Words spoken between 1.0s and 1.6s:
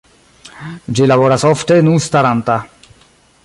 laboras